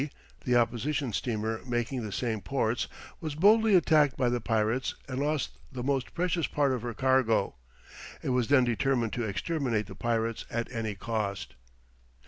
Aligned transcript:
the 0.45 0.55
opposition 0.55 1.13
steamer 1.13 1.61
making 1.63 2.01
the 2.03 2.11
same 2.11 2.41
ports, 2.41 2.87
was 3.19 3.35
boldly 3.35 3.75
attacked 3.75 4.17
by 4.17 4.29
the 4.29 4.41
pirates 4.41 4.95
and 5.07 5.19
lost 5.19 5.59
the 5.71 5.83
most 5.83 6.15
precious 6.15 6.47
part 6.47 6.71
of 6.71 6.81
her 6.81 6.95
cargo. 6.95 7.53
It 8.23 8.29
was 8.29 8.47
then 8.47 8.63
determined 8.63 9.13
to 9.13 9.25
exterminate 9.25 9.85
the 9.85 9.93
pirates 9.93 10.45
at 10.49 10.71
any 10.71 10.95
cost. 10.95 11.53